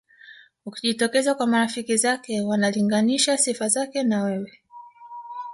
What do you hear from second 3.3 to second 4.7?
sifa zake na wewe